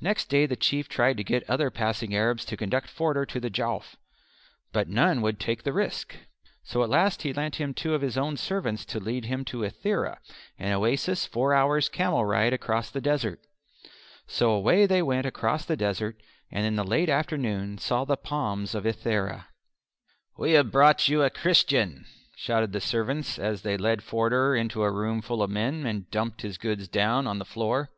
[0.00, 3.50] Next day the Chief tried to get other passing Arabs to conduct Forder to the
[3.50, 3.96] Jowf,
[4.72, 6.16] but none would take the risk.
[6.62, 9.58] So at last he lent him two of his own servants to lead him to
[9.62, 10.20] Ithera
[10.58, 13.42] an oasis four hours' camel ride across the desert.
[14.26, 18.74] So away they went across the desert and in the late afternoon saw the palms
[18.74, 19.48] of Ithera.
[20.38, 22.06] "We have brought you a Christian,"
[22.36, 26.40] shouted the servants as they led Forder into a room full of men, and dumped
[26.40, 27.90] his goods down on the floor.